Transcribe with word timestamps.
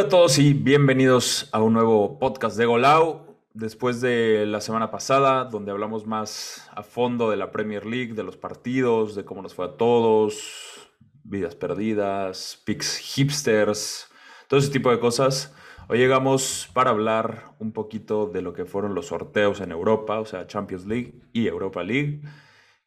Hola 0.00 0.06
a 0.06 0.10
todos 0.12 0.38
y 0.38 0.54
bienvenidos 0.54 1.50
a 1.52 1.60
un 1.60 1.74
nuevo 1.74 2.18
podcast 2.18 2.56
de 2.56 2.64
Golau. 2.64 3.36
Después 3.52 4.00
de 4.00 4.46
la 4.46 4.62
semana 4.62 4.90
pasada, 4.90 5.44
donde 5.44 5.72
hablamos 5.72 6.06
más 6.06 6.70
a 6.74 6.82
fondo 6.82 7.28
de 7.28 7.36
la 7.36 7.50
Premier 7.50 7.84
League, 7.84 8.14
de 8.14 8.22
los 8.22 8.38
partidos, 8.38 9.14
de 9.14 9.26
cómo 9.26 9.42
nos 9.42 9.52
fue 9.52 9.66
a 9.66 9.76
todos, 9.76 10.90
vidas 11.22 11.54
perdidas, 11.54 12.62
picks 12.64 12.96
hipsters, 12.96 14.08
todo 14.48 14.58
ese 14.58 14.70
tipo 14.70 14.90
de 14.90 15.00
cosas. 15.00 15.54
Hoy 15.86 15.98
llegamos 15.98 16.70
para 16.72 16.92
hablar 16.92 17.52
un 17.58 17.72
poquito 17.72 18.24
de 18.24 18.40
lo 18.40 18.54
que 18.54 18.64
fueron 18.64 18.94
los 18.94 19.08
sorteos 19.08 19.60
en 19.60 19.70
Europa, 19.70 20.18
o 20.18 20.24
sea, 20.24 20.46
Champions 20.46 20.86
League 20.86 21.20
y 21.34 21.46
Europa 21.46 21.82
League. 21.82 22.22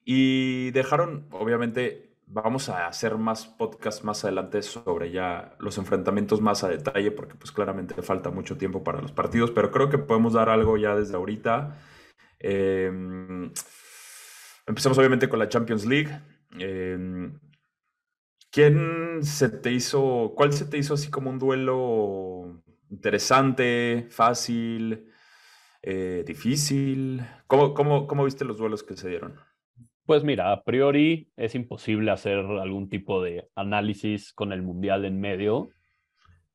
Y 0.03 0.71
dejaron, 0.71 1.27
obviamente, 1.29 2.12
vamos 2.27 2.69
a 2.69 2.87
hacer 2.87 3.17
más 3.17 3.45
podcasts 3.45 4.03
más 4.03 4.23
adelante 4.23 4.61
sobre 4.61 5.11
ya 5.11 5.55
los 5.59 5.77
enfrentamientos 5.77 6.41
más 6.41 6.63
a 6.63 6.69
detalle, 6.69 7.11
porque 7.11 7.35
pues 7.35 7.51
claramente 7.51 8.01
falta 8.01 8.31
mucho 8.31 8.57
tiempo 8.57 8.83
para 8.83 9.01
los 9.01 9.11
partidos, 9.11 9.51
pero 9.51 9.71
creo 9.71 9.89
que 9.89 9.97
podemos 9.97 10.33
dar 10.33 10.49
algo 10.49 10.77
ya 10.77 10.95
desde 10.95 11.15
ahorita. 11.15 11.77
Em, 12.39 13.51
empezamos 14.67 14.97
obviamente 14.97 15.29
con 15.29 15.39
la 15.39 15.49
Champions 15.49 15.85
League. 15.85 16.09
Em, 16.59 17.39
¿Quién 18.51 19.23
se 19.23 19.49
te 19.49 19.71
hizo, 19.71 20.33
cuál 20.35 20.53
se 20.53 20.65
te 20.65 20.77
hizo 20.77 20.93
así 20.93 21.09
como 21.09 21.29
un 21.31 21.39
duelo 21.39 22.63
interesante, 22.89 24.07
fácil, 24.11 25.11
eh, 25.81 26.23
difícil? 26.25 27.25
¿Cómo, 27.47 27.73
cómo, 27.73 28.05
cómo 28.07 28.25
viste 28.25 28.45
los 28.45 28.57
duelos 28.57 28.83
que 28.83 28.95
se 28.95 29.09
dieron? 29.09 29.39
Pues 30.05 30.25
mira, 30.25 30.51
a 30.51 30.63
priori 30.63 31.29
es 31.37 31.55
imposible 31.55 32.11
hacer 32.11 32.39
algún 32.39 32.89
tipo 32.89 33.23
de 33.23 33.47
análisis 33.55 34.33
con 34.33 34.51
el 34.51 34.61
Mundial 34.61 35.05
en 35.05 35.21
medio. 35.21 35.69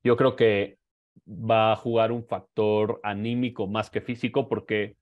Yo 0.04 0.16
creo 0.18 0.36
que 0.36 0.78
va 1.26 1.72
a 1.72 1.76
jugar 1.76 2.12
un 2.12 2.26
factor 2.26 3.00
anímico 3.02 3.66
más 3.66 3.88
que 3.88 4.02
físico 4.02 4.48
porque, 4.50 4.96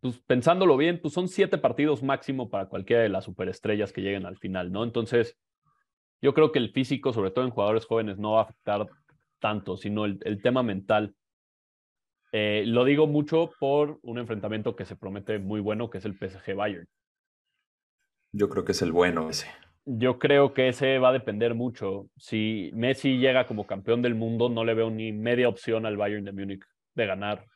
pues 0.00 0.18
pensándolo 0.26 0.76
bien, 0.76 1.00
pues 1.00 1.14
son 1.14 1.28
siete 1.28 1.56
partidos 1.56 2.02
máximo 2.02 2.50
para 2.50 2.66
cualquiera 2.66 3.02
de 3.02 3.08
las 3.08 3.24
superestrellas 3.24 3.92
que 3.92 4.02
lleguen 4.02 4.26
al 4.26 4.36
final, 4.36 4.70
¿no? 4.70 4.84
Entonces, 4.84 5.38
yo 6.20 6.34
creo 6.34 6.52
que 6.52 6.58
el 6.58 6.72
físico, 6.72 7.14
sobre 7.14 7.30
todo 7.30 7.46
en 7.46 7.52
jugadores 7.52 7.86
jóvenes, 7.86 8.18
no 8.18 8.32
va 8.32 8.40
a 8.40 8.44
afectar 8.44 8.86
tanto, 9.38 9.78
sino 9.78 10.04
el, 10.04 10.42
tema 10.42 10.62
mental. 10.62 11.14
Eh, 12.32 12.64
lo 12.66 12.84
digo 12.84 13.06
mucho 13.06 13.50
por 13.58 13.98
un 14.02 14.18
enfrentamiento 14.18 14.76
que 14.76 14.84
se 14.84 14.96
promete 14.96 15.38
muy 15.38 15.60
bueno, 15.60 15.88
que 15.88 15.98
es 15.98 16.04
el 16.04 16.18
PSG 16.18 16.54
Bayern. 16.54 16.86
Yo 18.32 18.48
creo 18.48 18.64
que 18.64 18.72
es 18.72 18.82
el 18.82 18.92
bueno 18.92 19.28
ese. 19.28 19.48
Yo 19.84 20.18
creo 20.18 20.54
que 20.54 20.68
ese 20.68 20.98
va 20.98 21.08
a 21.08 21.12
depender 21.12 21.54
mucho. 21.54 22.06
Si 22.16 22.70
Messi 22.74 23.18
llega 23.18 23.46
como 23.46 23.66
campeón 23.66 24.02
del 24.02 24.14
mundo, 24.14 24.48
no 24.48 24.64
le 24.64 24.74
veo 24.74 24.90
ni 24.90 25.12
media 25.12 25.48
opción 25.48 25.86
al 25.86 25.96
Bayern 25.96 26.24
de 26.24 26.32
Múnich 26.32 26.62
de 26.94 27.06
ganar. 27.06 27.46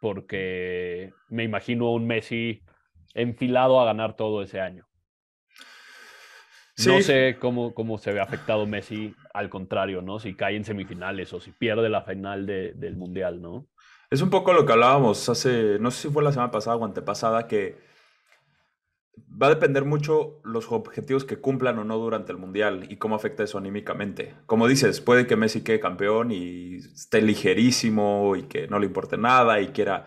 Porque 0.00 1.12
me 1.28 1.44
imagino 1.44 1.92
un 1.92 2.06
Messi 2.06 2.62
enfilado 3.14 3.80
a 3.80 3.84
ganar 3.84 4.16
todo 4.16 4.42
ese 4.42 4.60
año. 4.60 4.86
No 6.86 7.02
sé 7.02 7.36
cómo, 7.38 7.74
cómo 7.74 7.98
se 7.98 8.12
ve 8.12 8.20
afectado 8.20 8.66
Messi, 8.66 9.14
al 9.34 9.50
contrario, 9.50 10.00
¿no? 10.00 10.18
Si 10.18 10.34
cae 10.34 10.56
en 10.56 10.64
semifinales 10.64 11.32
o 11.34 11.40
si 11.40 11.52
pierde 11.52 11.90
la 11.90 12.02
final 12.02 12.46
del 12.46 12.96
Mundial, 12.96 13.42
¿no? 13.42 13.66
Es 14.10 14.22
un 14.22 14.30
poco 14.30 14.52
lo 14.52 14.66
que 14.66 14.72
hablábamos 14.72 15.28
hace, 15.28 15.78
no 15.78 15.90
sé 15.90 16.08
si 16.08 16.12
fue 16.12 16.24
la 16.24 16.32
semana 16.32 16.50
pasada 16.50 16.76
o 16.76 16.84
antepasada, 16.84 17.46
que 17.46 17.76
va 19.30 19.46
a 19.46 19.50
depender 19.50 19.84
mucho 19.84 20.40
los 20.44 20.70
objetivos 20.70 21.24
que 21.24 21.38
cumplan 21.38 21.78
o 21.78 21.84
no 21.84 21.98
durante 21.98 22.32
el 22.32 22.38
Mundial 22.38 22.86
y 22.88 22.96
cómo 22.96 23.14
afecta 23.14 23.42
eso 23.42 23.58
anímicamente. 23.58 24.34
Como 24.46 24.68
dices, 24.68 25.00
puede 25.00 25.26
que 25.26 25.36
Messi 25.36 25.62
quede 25.62 25.80
campeón 25.80 26.32
y 26.32 26.76
esté 26.76 27.22
ligerísimo 27.22 28.36
y 28.36 28.44
que 28.44 28.68
no 28.68 28.78
le 28.78 28.86
importe 28.86 29.16
nada 29.16 29.60
y 29.60 29.68
quiera 29.68 30.06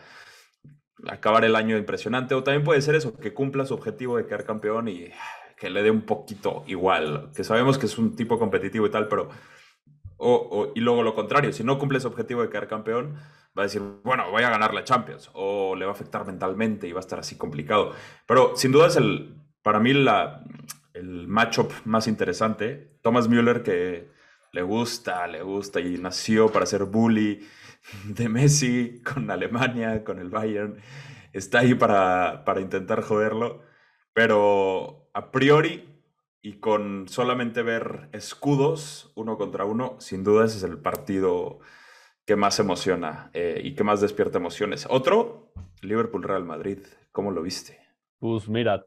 acabar 1.07 1.45
el 1.45 1.55
año 1.55 1.77
impresionante. 1.77 2.35
O 2.35 2.43
también 2.43 2.63
puede 2.63 2.81
ser 2.81 2.95
eso, 2.95 3.17
que 3.17 3.33
cumpla 3.33 3.65
su 3.65 3.73
objetivo 3.73 4.17
de 4.17 4.25
quedar 4.25 4.45
campeón 4.45 4.87
y 4.87 5.09
que 5.57 5.69
le 5.69 5.83
dé 5.83 5.91
un 5.91 6.01
poquito 6.01 6.63
igual. 6.67 7.31
Que 7.35 7.43
sabemos 7.43 7.77
que 7.77 7.85
es 7.87 7.97
un 7.97 8.15
tipo 8.15 8.39
competitivo 8.39 8.85
y 8.85 8.91
tal, 8.91 9.07
pero... 9.07 9.29
y 10.75 10.79
luego 10.79 11.03
lo 11.03 11.15
contrario, 11.15 11.51
si 11.51 11.63
no 11.63 11.77
cumple 11.77 11.97
ese 11.97 12.07
objetivo 12.07 12.41
de 12.41 12.49
quedar 12.49 12.67
campeón, 12.67 13.15
va 13.57 13.63
a 13.63 13.65
decir, 13.65 13.81
bueno, 14.03 14.29
voy 14.31 14.43
a 14.43 14.49
ganar 14.49 14.73
la 14.73 14.83
Champions, 14.83 15.29
o 15.33 15.75
le 15.75 15.85
va 15.85 15.91
a 15.91 15.95
afectar 15.95 16.25
mentalmente 16.25 16.87
y 16.87 16.91
va 16.91 16.99
a 16.99 17.01
estar 17.01 17.19
así 17.19 17.37
complicado. 17.37 17.93
Pero 18.25 18.55
sin 18.55 18.71
duda 18.71 18.87
es 18.87 18.95
el, 18.95 19.35
para 19.61 19.79
mí 19.79 19.93
la, 19.93 20.43
el 20.93 21.27
matchup 21.27 21.71
más 21.85 22.07
interesante. 22.07 22.97
Thomas 23.01 23.27
Müller, 23.27 23.63
que 23.63 24.09
le 24.51 24.61
gusta, 24.61 25.27
le 25.27 25.41
gusta 25.41 25.79
y 25.79 25.97
nació 25.97 26.51
para 26.51 26.65
ser 26.65 26.85
bully 26.85 27.47
de 28.05 28.29
Messi 28.29 29.01
con 29.03 29.29
Alemania, 29.29 30.03
con 30.03 30.19
el 30.19 30.29
Bayern, 30.29 30.77
está 31.33 31.59
ahí 31.59 31.73
para, 31.73 32.45
para 32.45 32.61
intentar 32.61 33.01
joderlo, 33.01 33.61
pero 34.13 35.09
a 35.13 35.31
priori 35.31 35.92
y 36.45 36.59
con 36.59 37.07
solamente 37.07 37.63
ver 37.63 38.09
escudos 38.11 39.13
uno 39.15 39.37
contra 39.37 39.63
uno, 39.63 39.95
sin 39.99 40.25
duda 40.25 40.43
ese 40.45 40.57
es 40.57 40.63
el 40.63 40.77
partido 40.77 41.59
que 42.25 42.35
más 42.35 42.59
emociona 42.59 43.31
eh, 43.33 43.61
y 43.63 43.73
que 43.73 43.85
más 43.85 44.01
despierta 44.01 44.39
emociones. 44.39 44.85
Otro, 44.89 45.53
Liverpool-Real 45.81 46.43
Madrid. 46.43 46.79
¿Cómo 47.13 47.31
lo 47.31 47.41
viste? 47.41 47.79
Pues 48.19 48.49
mira, 48.49 48.83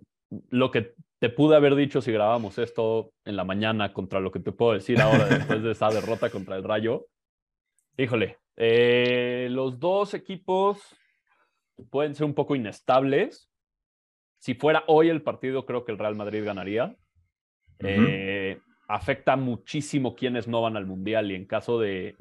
lo 0.51 0.71
que 0.71 0.95
te 1.19 1.31
pude 1.31 1.57
haber 1.57 1.75
dicho 1.77 2.03
si 2.03 2.13
grabamos 2.13 2.59
esto 2.59 3.13
en 3.25 3.37
la 3.37 3.45
mañana 3.45 3.95
contra 3.95 4.21
lo 4.21 4.31
que 4.31 4.41
te 4.41 4.53
puedo 4.53 4.75
decir 4.75 5.01
ahora 5.01 5.25
después 5.25 5.63
de 5.63 5.73
esa 5.73 5.89
derrota 5.89 6.29
contra 6.29 6.57
el 6.57 6.65
Rayo. 6.65 7.07
Híjole, 7.97 8.37
eh, 8.57 9.49
los 9.51 9.81
dos 9.81 10.13
equipos 10.13 10.83
pueden 11.89 12.15
ser 12.15 12.27
un 12.27 12.35
poco 12.35 12.55
inestables. 12.55 13.51
Si 14.41 14.55
fuera 14.55 14.85
hoy 14.89 15.09
el 15.09 15.23
partido, 15.23 15.65
creo 15.65 15.87
que 15.87 15.93
el 15.93 15.99
Real 15.99 16.17
Madrid 16.17 16.45
ganaría. 16.45 16.95
Eh, 17.81 18.59
afecta 18.89 19.37
muchísimo 19.37 20.15
quienes 20.15 20.49
no 20.49 20.63
van 20.63 20.77
al 20.77 20.87
Mundial 20.87 21.31
y 21.31 21.35
en 21.35 21.47
caso 21.47 21.79
de, 21.79 22.15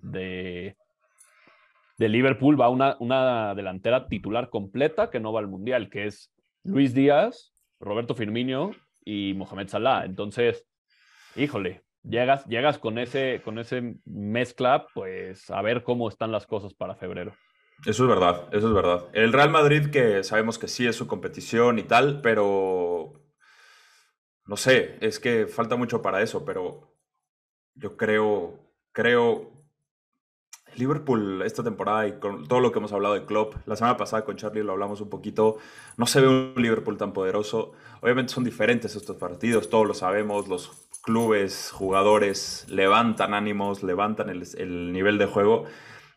de 1.97 2.09
Liverpool 2.09 2.59
va 2.59 2.69
una, 2.69 2.97
una 2.99 3.55
delantera 3.55 4.07
titular 4.07 4.49
completa 4.49 5.09
que 5.09 5.19
no 5.19 5.31
va 5.31 5.39
al 5.39 5.47
Mundial, 5.47 5.89
que 5.89 6.05
es 6.05 6.31
Luis 6.63 6.93
Díaz, 6.93 7.53
Roberto 7.79 8.15
Firmino 8.15 8.71
y 9.03 9.33
Mohamed 9.35 9.69
Salah. 9.69 10.05
Entonces, 10.05 10.65
híjole, 11.35 11.83
llegas, 12.03 12.45
llegas 12.45 12.79
con, 12.79 12.97
ese, 12.97 13.41
con 13.43 13.59
ese 13.59 13.95
mezcla, 14.05 14.87
pues 14.93 15.49
a 15.49 15.61
ver 15.61 15.83
cómo 15.83 16.09
están 16.09 16.31
las 16.31 16.45
cosas 16.47 16.73
para 16.73 16.95
febrero. 16.95 17.33
Eso 17.85 18.03
es 18.03 18.09
verdad, 18.09 18.47
eso 18.53 18.69
es 18.69 18.73
verdad. 18.73 19.05
El 19.13 19.33
Real 19.33 19.49
Madrid, 19.49 19.89
que 19.91 20.23
sabemos 20.23 20.57
que 20.57 20.67
sí 20.67 20.87
es 20.87 20.95
su 20.95 21.07
competición 21.07 21.77
y 21.77 21.83
tal, 21.83 22.21
pero 22.21 22.84
no 24.45 24.57
sé, 24.57 24.97
es 25.01 25.19
que 25.19 25.47
falta 25.47 25.75
mucho 25.75 26.01
para 26.01 26.21
eso, 26.21 26.45
pero 26.45 26.87
yo 27.75 27.97
creo, 27.97 28.59
creo 28.91 29.51
Liverpool 30.75 31.41
esta 31.43 31.63
temporada 31.63 32.07
y 32.07 32.19
con 32.19 32.47
todo 32.47 32.59
lo 32.59 32.71
que 32.71 32.79
hemos 32.79 32.93
hablado 32.93 33.15
de 33.15 33.25
Klopp, 33.25 33.55
la 33.65 33.75
semana 33.75 33.97
pasada 33.97 34.23
con 34.25 34.35
Charlie 34.35 34.63
lo 34.63 34.73
hablamos 34.73 35.01
un 35.01 35.09
poquito, 35.09 35.57
no 35.97 36.05
se 36.05 36.21
ve 36.21 36.27
un 36.27 36.53
Liverpool 36.57 36.97
tan 36.97 37.13
poderoso. 37.13 37.71
Obviamente 38.01 38.33
son 38.33 38.43
diferentes 38.43 38.95
estos 38.95 39.15
partidos, 39.17 39.69
todos 39.69 39.87
lo 39.87 39.93
sabemos, 39.93 40.47
los 40.47 40.87
clubes, 41.01 41.71
jugadores 41.71 42.65
levantan 42.69 43.33
ánimos, 43.33 43.83
levantan 43.83 44.29
el, 44.29 44.91
nivel 44.91 45.17
de 45.17 45.25
juego 45.25 45.65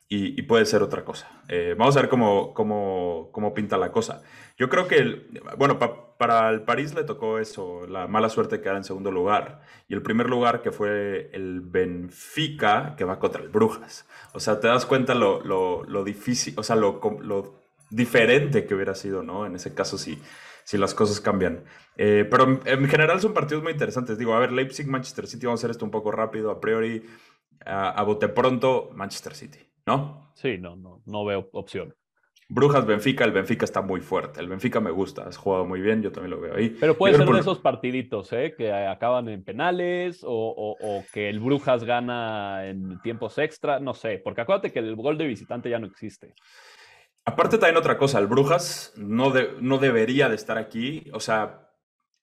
y, 0.08 0.42
puede 0.42 0.64
ser 0.66 0.82
otra 0.82 1.04
cosa. 1.04 1.42
Eh, 1.48 1.74
vamos 1.78 1.96
a 1.96 2.00
ver 2.00 2.08
cómo, 2.08 2.54
cómo, 2.54 3.28
cómo 3.32 3.54
pinta 3.54 3.76
la 3.76 3.92
cosa. 3.92 4.22
Yo 4.56 4.68
creo 4.68 4.88
que, 4.88 4.96
el, 4.96 5.42
bueno, 5.58 5.78
para 5.78 6.07
el 6.20 6.62
París 6.62 6.94
le 6.94 7.04
tocó 7.04 7.38
eso, 7.38 7.86
la 7.86 8.08
mala 8.08 8.28
suerte 8.28 8.56
de 8.56 8.62
quedar 8.62 8.76
en 8.76 8.84
segundo 8.84 9.10
lugar. 9.10 9.62
Y 9.88 9.94
el 9.94 10.02
primer 10.02 10.28
lugar 10.28 10.62
que 10.62 10.72
fue 10.72 11.30
el 11.32 11.60
Benfica, 11.60 12.94
que 12.96 13.04
va 13.04 13.18
contra 13.18 13.42
el 13.42 13.48
Brujas. 13.48 14.06
O 14.34 14.40
sea, 14.40 14.58
te 14.60 14.66
das 14.66 14.84
cuenta 14.84 15.14
lo, 15.14 15.42
lo, 15.42 16.04
difícil, 16.04 16.54
o 16.56 16.62
sea, 16.62 16.76
lo, 16.76 17.00
lo, 17.20 17.62
diferente 17.90 18.66
que 18.66 18.74
hubiera 18.74 18.94
sido, 18.94 19.22
¿no? 19.22 19.46
En 19.46 19.54
ese 19.54 19.74
caso, 19.74 19.96
si, 19.96 20.20
si 20.64 20.76
las 20.76 20.92
cosas 20.92 21.20
cambian. 21.20 21.64
Eh, 21.96 22.26
pero 22.28 22.60
en, 22.64 22.88
general 22.88 23.20
son 23.20 23.32
partidos 23.32 23.62
muy 23.62 23.72
interesantes. 23.72 24.18
Digo, 24.18 24.34
a 24.34 24.40
ver, 24.40 24.52
Leipzig, 24.52 24.88
Manchester 24.88 25.26
City, 25.26 25.46
vamos 25.46 25.60
a 25.60 25.62
hacer 25.62 25.70
esto 25.70 25.84
un 25.84 25.90
poco 25.92 26.10
rápido. 26.10 26.50
A 26.50 26.60
priori, 26.60 27.04
a, 27.64 27.90
a 27.90 28.02
bote 28.02 28.28
pronto, 28.28 28.90
Manchester 28.92 29.34
City, 29.34 29.60
¿no? 29.86 30.32
Sí, 30.34 30.58
no, 30.58 30.76
no, 30.76 31.02
no 31.06 31.24
veo 31.24 31.48
opción. 31.52 31.94
Brujas 32.50 32.86
Benfica, 32.86 33.24
el 33.24 33.32
Benfica 33.32 33.64
está 33.66 33.82
muy 33.82 34.00
fuerte. 34.00 34.40
El 34.40 34.48
Benfica 34.48 34.80
me 34.80 34.90
gusta, 34.90 35.24
has 35.28 35.36
jugado 35.36 35.66
muy 35.66 35.80
bien, 35.80 36.02
yo 36.02 36.10
también 36.10 36.30
lo 36.30 36.40
veo 36.40 36.54
ahí. 36.56 36.70
Pero 36.80 36.96
puede 36.96 37.14
ser 37.14 37.28
de 37.28 37.40
esos 37.40 37.58
partiditos, 37.58 38.32
¿eh? 38.32 38.54
Que 38.56 38.72
acaban 38.72 39.28
en 39.28 39.44
penales 39.44 40.20
o, 40.24 40.76
que 41.12 41.28
el 41.28 41.40
Brujas 41.40 41.84
gana 41.84 42.66
en 42.66 43.00
tiempos 43.02 43.36
extra, 43.38 43.80
no 43.80 43.92
sé, 43.92 44.20
porque 44.24 44.40
acuérdate 44.40 44.72
que 44.72 44.78
el 44.78 44.96
gol 44.96 45.18
de 45.18 45.26
visitante 45.26 45.68
ya 45.68 45.78
no 45.78 45.86
existe. 45.86 46.34
Aparte 47.26 47.58
también 47.58 47.76
otra 47.76 47.98
cosa, 47.98 48.18
el 48.18 48.26
Brujas 48.26 48.94
no, 48.96 49.32
no 49.60 49.78
debería 49.78 50.30
de 50.30 50.34
estar 50.34 50.56
aquí, 50.56 51.04
o 51.12 51.20
sea, 51.20 51.68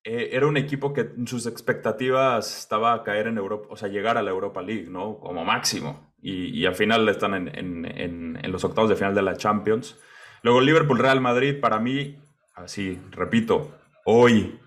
eh, 0.04 0.30
era 0.31 0.48
un 0.48 0.57
equipo 0.57 0.94
que 0.94 1.12
sus 1.27 1.45
expectativas 1.45 2.57
estaba 2.57 2.94
a 2.94 3.04
caer 3.04 3.27
en 3.27 3.38
Europa, 3.38 3.68
o 3.69 3.77
sea, 3.77 3.89
llegar 3.89 4.18
a 4.18 4.24
la 4.24 4.31
Europa 4.31 4.63
League, 4.63 4.88
¿no? 4.89 5.19
Como 5.19 5.45
máximo 5.45 6.16
y, 6.27 6.66
al 6.66 6.74
final 6.74 7.07
están 7.07 7.33
en, 7.54 8.51
los 8.51 8.63
octavos 8.63 8.89
de 8.89 8.95
final 8.95 9.13
de 9.13 9.22
la 9.22 9.38
Champions. 9.38 10.00
Luego 10.46 10.62
Liverpool-Real 10.62 11.22
Madrid, 11.22 11.60
para 11.60 11.80
mí, 11.80 12.20
así, 12.54 13.02
repito, 13.10 13.72
hoy, 14.06 14.60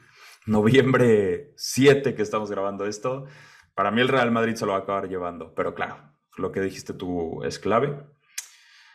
noviembre 0.45 1.53
7 1.55 2.17
que 2.17 2.23
estamos 2.23 2.51
grabando 2.51 2.85
esto, 2.85 3.27
para 3.77 3.93
mí 3.93 4.01
el 4.01 4.09
Real 4.09 4.33
Madrid 4.33 4.57
se 4.57 4.67
lo 4.67 4.73
va 4.73 4.79
a 4.79 4.81
acabar 4.81 5.09
llevando, 5.09 5.55
pero 5.55 5.77
claro, 5.77 5.99
lo 6.37 6.51
que 6.51 6.63
dijiste 6.63 6.95
tú 6.95 7.45
es 7.45 7.61
clave. 7.61 7.97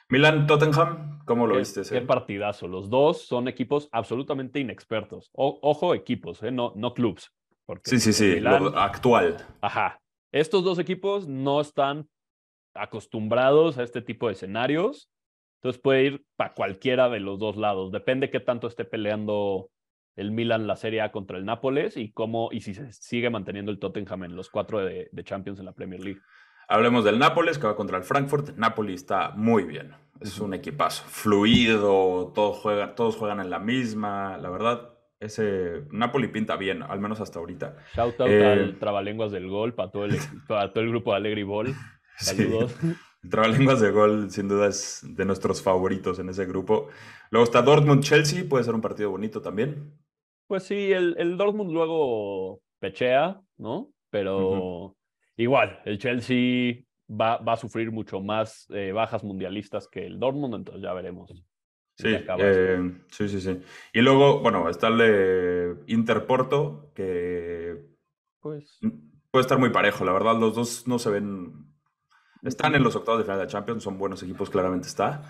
Milan-Tottenham, 0.09 1.23
¿cómo 1.23 1.47
lo 1.47 1.55
viste? 1.55 1.83
Qué 1.89 2.01
partidazo. 2.01 2.67
Los 2.67 2.89
dos 2.89 3.21
son 3.21 3.47
equipos 3.47 3.87
absolutamente 3.93 4.59
inexpertos. 4.59 5.29
ojo, 5.31 5.95
equipos, 5.95 6.43
¿eh? 6.43 6.51
no, 6.51 6.73
no 6.75 6.93
clubs. 6.93 7.31
sí, 7.85 7.97
sí, 7.97 8.11
sí, 8.11 8.43
actual. 8.75 9.37
Ajá. 9.61 10.01
Estos 10.33 10.65
dos 10.65 10.79
equipos 10.79 11.29
no 11.29 11.61
están 11.61 12.09
acostumbrados 12.73 13.77
a 13.77 13.83
este 13.83 14.01
tipo 14.01 14.27
de 14.27 14.33
escenarios. 14.33 15.09
Entonces 15.63 15.81
puede 15.81 16.03
ir 16.03 16.25
para 16.35 16.53
cualquiera 16.53 17.07
de 17.07 17.21
los 17.21 17.39
dos 17.39 17.55
lados. 17.55 17.93
Depende 17.93 18.29
qué 18.29 18.41
tanto 18.41 18.67
esté 18.67 18.83
peleando 18.83 19.69
el 20.17 20.31
Milan 20.31 20.67
la 20.67 20.75
Serie 20.75 20.99
A 20.99 21.13
contra 21.13 21.37
el 21.37 21.45
Nápoles 21.45 21.95
y 21.95 22.11
cómo 22.11 22.49
y 22.51 22.59
si 22.59 22.73
se 22.73 22.91
sigue 22.91 23.29
manteniendo 23.29 23.71
el 23.71 23.79
Tottenham 23.79 24.25
en 24.25 24.35
los 24.35 24.49
cuatro 24.49 24.83
de, 24.83 25.09
Champions 25.23 25.59
en 25.59 25.65
la 25.65 25.71
Premier 25.71 26.01
League. 26.01 26.19
Hablemos 26.67 27.05
del 27.05 27.17
Nápoles 27.17 27.57
que 27.57 27.67
va 27.67 27.77
contra 27.77 27.97
el 27.97 28.03
Frankfurt. 28.03 28.57
Napoli 28.57 28.93
está 28.93 29.31
muy 29.37 29.63
bien. 29.63 29.93
Es 30.19 30.37
un 30.39 30.53
equipazo. 30.53 31.05
Fluido, 31.07 32.33
todos 32.35 32.57
juegan, 32.57 32.93
todos 32.95 33.15
juegan 33.15 33.39
en 33.39 33.49
la 33.49 33.59
misma. 33.59 34.37
La 34.39 34.49
verdad, 34.49 34.89
ese 35.21 35.85
Napoli 35.91 36.27
pinta 36.27 36.57
bien, 36.57 36.83
al 36.83 36.99
menos 36.99 37.21
hasta 37.21 37.39
ahorita. 37.39 37.77
Shout 37.95 38.19
out 38.19 38.29
al 38.29 38.69
eh, 38.69 38.75
trabalenguas 38.81 39.31
del 39.31 39.47
gol 39.47 39.73
para 39.75 39.91
todo 39.91 40.03
el, 40.03 40.17
para 40.49 40.73
todo 40.73 40.83
el 40.83 40.89
grupo 40.89 41.11
de 41.11 41.17
Alegri 41.17 41.43
Ball. 41.43 41.73
Saludos. 42.17 42.75
Trabalenguas 43.29 43.79
de 43.79 43.91
gol, 43.91 44.29
sin 44.29 44.47
duda, 44.47 44.67
es 44.67 45.01
de 45.03 45.25
nuestros 45.25 45.61
favoritos 45.61 46.19
en 46.19 46.29
ese 46.29 46.45
grupo. 46.45 46.89
Luego 47.31 47.45
está 47.45 47.61
Dortmund-Chelsea, 47.61 48.49
puede 48.49 48.63
ser 48.63 48.75
un 48.75 48.81
partido 48.81 49.11
bonito 49.11 49.41
también. 49.41 49.93
Pues 50.47 50.63
sí, 50.63 50.91
el, 50.91 51.37
Dortmund 51.37 51.71
luego 51.71 52.61
pechea, 52.79 53.39
¿no? 53.57 53.91
Pero 54.09 54.95
igual, 55.37 55.79
el 55.85 55.97
Chelsea 55.97 56.83
va, 57.09 57.37
va, 57.37 57.53
a 57.53 57.57
sufrir 57.57 57.91
mucho 57.91 58.19
más 58.19 58.67
eh, 58.69 58.91
bajas 58.91 59.23
mundialistas 59.23 59.87
que 59.87 60.05
el 60.05 60.19
Dortmund, 60.19 60.55
entonces 60.55 60.83
ya 60.83 60.93
veremos. 60.93 61.31
Eh, 62.03 62.91
sí, 63.11 63.29
sí, 63.29 63.39
sí, 63.39 63.61
Y 63.93 64.01
luego, 64.01 64.39
bueno, 64.39 64.67
está 64.69 64.87
el 64.87 64.97
de 64.97 65.75
Interporto, 65.87 66.91
que 66.95 67.85
pues... 68.39 68.79
puede 69.29 69.41
estar 69.41 69.59
muy 69.59 69.69
parejo, 69.69 70.03
la 70.03 70.13
verdad, 70.13 70.37
los 70.39 70.55
dos 70.55 70.87
no 70.87 70.97
se 70.97 71.11
ven 71.11 71.72
están 72.43 72.75
en 72.75 72.83
los 72.83 72.95
octavos 72.95 73.19
de 73.19 73.25
final 73.25 73.39
de 73.39 73.47
Champions, 73.47 73.83
son 73.83 73.97
buenos 73.97 74.21
equipos, 74.23 74.49
claramente 74.49 74.87
está. 74.87 75.21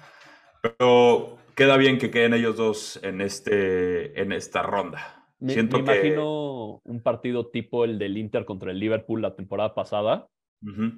Pero 0.62 1.38
queda 1.56 1.78
bien 1.78 1.98
que 1.98 2.10
queden 2.10 2.34
ellos 2.34 2.56
dos 2.56 3.00
en, 3.04 3.22
este, 3.22 4.20
en 4.22 4.32
esta 4.32 4.64
ronda. 4.64 5.26
Me, 5.40 5.54
Siento 5.54 5.78
imagino 5.78 6.82
un 6.86 7.04
partido 7.04 7.48
tipo 7.50 7.84
el 7.84 8.00
del 8.00 8.18
Inter 8.18 8.46
contra 8.46 8.72
el 8.72 8.80
Liverpool 8.80 9.22
la 9.22 9.36
temporada 9.36 9.76
pasada, 9.76 10.28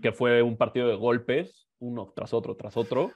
que 0.03 0.11
fue 0.11 0.43
un 0.43 0.57
partido 0.57 0.87
de 0.87 0.95
golpes, 0.95 1.67
uno 1.79 2.13
tras 2.15 2.33
otro, 2.33 2.55
tras 2.55 2.77
otro. 2.77 3.11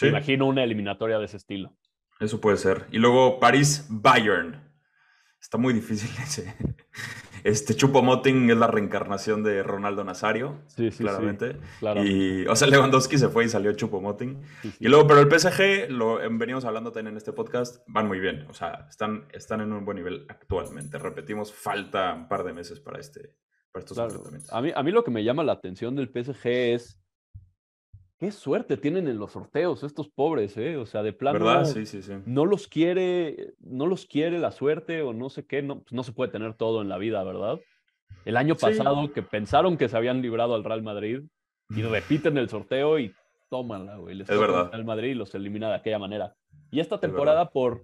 Me 0.00 0.08
imagino 0.08 0.46
una 0.46 0.64
eliminatoria 0.64 1.18
de 1.18 1.26
ese 1.26 1.36
estilo. 1.36 1.76
Eso 2.18 2.40
puede 2.40 2.56
ser. 2.56 2.86
Y 2.90 2.98
luego 2.98 3.38
París-Bayern. 3.38 4.60
Está 5.40 5.58
muy 5.58 5.72
difícil 5.72 6.10
ese. 6.22 6.56
Este 7.44 7.74
Chupomoting 7.74 8.50
es 8.50 8.56
la 8.56 8.66
reencarnación 8.66 9.42
de 9.42 9.62
Ronaldo 9.62 10.04
Nazario, 10.04 10.60
sí, 10.68 10.90
sí, 10.90 11.02
claramente. 11.02 11.56
Sí, 11.80 11.86
y, 12.04 12.46
o 12.46 12.54
sea, 12.54 12.68
Lewandowski 12.68 13.18
se 13.18 13.28
fue 13.28 13.44
y 13.44 13.48
salió 13.48 13.72
Chupomoting. 13.72 14.40
Y 14.78 14.88
luego, 14.88 15.06
pero 15.06 15.20
el 15.20 15.30
PSG, 15.30 15.90
lo 15.90 16.16
venimos 16.38 16.64
hablando 16.64 16.92
también 16.92 17.12
en 17.14 17.16
este 17.16 17.32
podcast, 17.32 17.82
van 17.86 18.06
muy 18.06 18.20
bien. 18.20 18.46
O 18.48 18.54
sea, 18.54 18.86
están, 18.88 19.26
están 19.32 19.60
en 19.60 19.72
un 19.72 19.84
buen 19.84 19.96
nivel 19.96 20.26
actualmente. 20.28 20.98
Repetimos, 20.98 21.52
falta 21.52 22.14
un 22.14 22.28
par 22.28 22.44
de 22.44 22.52
meses 22.52 22.80
para, 22.80 23.00
este, 23.00 23.34
para 23.72 23.84
estos 23.84 23.98
A 24.50 24.60
mí, 24.60 24.72
a 24.74 24.82
mí 24.82 24.90
lo 24.90 25.02
que 25.02 25.10
me 25.10 25.24
llama 25.24 25.42
la 25.42 25.52
atención 25.52 25.96
del 25.96 26.08
PSG 26.08 26.46
es 26.46 27.01
qué 28.22 28.30
suerte 28.30 28.76
tienen 28.76 29.08
en 29.08 29.18
los 29.18 29.32
sorteos 29.32 29.82
estos 29.82 30.08
pobres, 30.08 30.56
¿eh? 30.56 30.76
O 30.76 30.86
sea, 30.86 31.02
de 31.02 31.12
plano. 31.12 31.40
¿Verdad? 31.40 31.64
Sí, 31.64 31.86
sí, 31.86 32.02
sí. 32.02 32.12
No 32.24 32.46
los 32.46 32.68
quiere, 32.68 33.54
no 33.58 33.88
los 33.88 34.06
quiere 34.06 34.38
la 34.38 34.52
suerte 34.52 35.02
o 35.02 35.12
no 35.12 35.28
sé 35.28 35.44
qué, 35.44 35.60
no, 35.60 35.80
pues 35.80 35.92
no 35.92 36.04
se 36.04 36.12
puede 36.12 36.30
tener 36.30 36.54
todo 36.54 36.82
en 36.82 36.88
la 36.88 36.98
vida, 36.98 37.24
¿verdad? 37.24 37.58
El 38.24 38.36
año 38.36 38.54
pasado 38.54 39.12
que 39.12 39.22
pensaron 39.22 39.76
que 39.76 39.88
se 39.88 39.96
habían 39.96 40.22
librado 40.22 40.54
al 40.54 40.62
Real 40.62 40.84
Madrid 40.84 41.22
y 41.70 41.82
repiten 41.82 42.38
el 42.38 42.48
sorteo 42.48 43.00
y 43.00 43.12
tómanla, 43.50 43.96
güey. 43.96 44.14
Les 44.14 44.30
es 44.30 44.38
verdad. 44.38 44.70
Real 44.70 44.84
Madrid 44.84 45.10
y 45.10 45.14
los 45.14 45.34
elimina 45.34 45.68
de 45.70 45.74
aquella 45.74 45.98
manera. 45.98 46.36
Y 46.70 46.78
esta 46.78 47.00
temporada, 47.00 47.50
por 47.50 47.82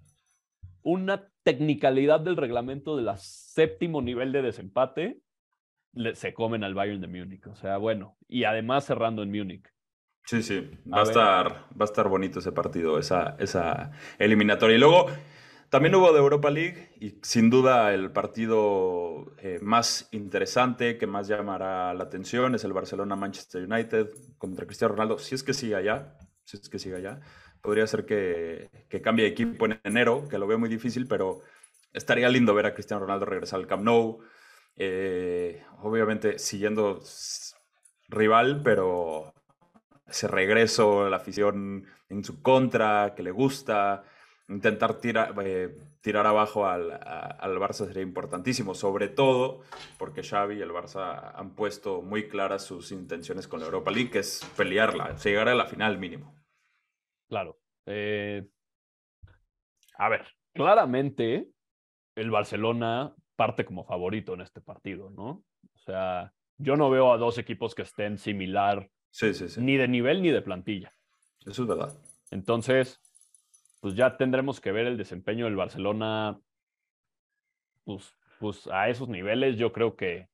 una 0.82 1.29
technicalidad 1.43 2.20
del 2.20 2.37
reglamento 2.37 2.96
de 2.96 3.02
la 3.02 3.17
séptimo 3.17 4.02
nivel 4.02 4.31
de 4.31 4.43
desempate, 4.43 5.19
se 6.14 6.32
comen 6.32 6.62
al 6.62 6.75
Bayern 6.75 7.00
de 7.00 7.08
Múnich. 7.08 7.44
O 7.49 7.56
sea, 7.56 7.76
bueno, 7.79 8.17
y 8.29 8.44
además 8.44 8.85
cerrando 8.85 9.25
en 9.25 9.32
Múnich. 9.32 9.69
Sí, 10.29 10.43
sí, 10.43 10.71
va 10.93 11.01
a, 11.01 11.03
estar, 11.05 11.49
va 11.73 11.81
a 11.81 11.85
estar 11.85 12.07
bonito 12.07 12.41
ese 12.41 12.53
partido, 12.53 12.99
esa, 12.99 13.35
esa 13.39 13.93
eliminatoria. 14.19 14.77
Y 14.77 14.79
luego 14.79 15.07
también 15.71 15.95
hubo 15.95 16.13
de 16.13 16.19
Europa 16.19 16.51
League 16.51 16.91
y 17.01 17.19
sin 17.23 17.49
duda 17.49 17.95
el 17.95 18.13
partido 18.13 19.33
eh, 19.39 19.59
más 19.63 20.07
interesante 20.13 20.99
que 20.99 21.07
más 21.07 21.29
llamará 21.29 21.95
la 21.95 22.05
atención 22.05 22.55
es 22.55 22.63
el 22.65 22.75
Barcelona-Manchester 22.75 23.65
United 23.65 24.09
contra 24.37 24.67
Cristiano 24.67 24.93
Ronaldo. 24.93 25.19
Si 25.19 25.35
es 25.35 25.43
que 25.43 25.55
sigue 25.55 25.77
allá, 25.77 26.19
si 26.45 26.59
es 26.59 26.69
que 26.69 26.79
sigue 26.79 26.97
allá, 26.97 27.21
podría 27.62 27.87
ser 27.87 28.05
que, 28.05 28.69
que 28.91 29.00
cambie 29.00 29.25
de 29.25 29.31
equipo 29.31 29.64
en 29.64 29.81
enero, 29.83 30.29
que 30.29 30.37
lo 30.37 30.47
veo 30.47 30.59
muy 30.59 30.69
difícil, 30.69 31.07
pero 31.09 31.41
estaría 31.95 32.29
lindo 32.29 32.52
ver 32.52 32.67
a 32.67 32.75
Cristiano 32.75 33.00
Ronaldo 33.00 33.25
regresar 33.25 33.61
al 33.61 33.67
Camp 33.67 33.83
Nou. 33.83 34.19
Eh, 34.76 35.64
obviamente 35.81 36.38
siguiendo 36.38 37.00
rival, 38.11 38.61
pero 38.62 39.33
ese 40.09 40.29
regreso, 40.29 41.09
la 41.09 41.17
afición 41.17 41.87
en 42.09 42.25
su 42.25 42.43
contra, 42.43 43.15
que 43.15 43.23
le 43.23 43.31
gusta, 43.31 44.05
intentar 44.49 44.95
tirar, 44.95 45.35
eh, 45.45 45.77
tirar 46.00 46.27
abajo 46.27 46.67
al, 46.67 46.91
al, 46.93 47.59
Barça 47.59 47.87
sería 47.87 48.03
importantísimo, 48.03 48.75
sobre 48.75 49.09
todo 49.09 49.61
porque 49.99 50.23
Xavi 50.23 50.57
y 50.57 50.62
el 50.62 50.71
Barça 50.71 51.33
han 51.35 51.55
puesto 51.55 52.00
muy 52.00 52.29
claras 52.29 52.65
sus 52.65 52.91
intenciones 52.93 53.47
con 53.47 53.61
la 53.61 53.67
Europa 53.67 53.91
League, 53.91 54.11
que 54.11 54.21
es 54.21 54.41
pelearla, 54.57 55.17
llegar 55.17 55.49
a 55.49 55.55
la 55.55 55.67
final 55.67 55.99
mínimo. 55.99 56.35
Claro. 57.29 57.59
Eh, 57.87 58.49
a 59.99 60.09
ver, 60.09 60.27
claramente 60.55 61.49
el 62.15 62.31
Barcelona 62.31 63.15
parte 63.37 63.65
como 63.65 63.85
favorito 63.85 64.35
en 64.35 64.41
este 64.41 64.61
partido, 64.61 65.11
¿no? 65.11 65.45
O 65.75 65.79
sea, 65.79 66.33
yo 66.57 66.77
no 66.77 66.91
veo 66.91 67.12
a 67.12 67.19
dos 67.19 67.38
equipos 67.38 67.75
que 67.75 67.83
estén 67.83 68.19
similar 68.19 68.91
Sí, 69.11 69.35
sí, 69.35 69.49
sí. 69.49 69.61
Ni 69.61 69.77
de 69.77 69.88
nivel 69.88 70.23
ni 70.23 70.31
de 70.31 70.43
plantilla. 70.43 70.93
Eso 71.47 71.62
es 71.62 71.69
verdad. 71.69 71.97
Entonces, 72.31 73.00
pues 73.81 73.95
ya 73.95 74.17
tendremos 74.17 74.61
que 74.61 74.73
ver 74.73 74.87
el 74.87 74.97
desempeño 74.97 75.47
del 75.47 75.57
Barcelona, 75.57 76.38
pues, 77.85 78.15
pues 78.38 78.67
a 78.69 78.88
esos 78.88 79.09
niveles. 79.09 79.57
Yo 79.57 79.73
creo 79.73 79.97
que 79.97 80.29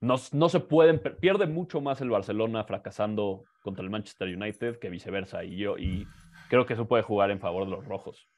no, 0.00 0.16
no 0.32 0.48
se 0.48 0.60
pueden, 0.60 1.00
pierde 1.20 1.46
mucho 1.46 1.80
más 1.80 2.00
el 2.00 2.10
Barcelona 2.10 2.64
fracasando 2.64 3.44
contra 3.62 3.84
el 3.84 3.90
Manchester 3.90 4.28
United 4.28 4.78
que 4.78 4.90
viceversa. 4.90 5.44
Y 5.44 5.56
yo, 5.58 5.78
y 5.78 6.06
creo 6.48 6.66
que 6.66 6.74
eso 6.74 6.88
puede 6.88 7.02
jugar 7.02 7.30
en 7.30 7.40
favor 7.40 7.64
de 7.64 7.70
los 7.70 7.84
rojos. 7.84 8.28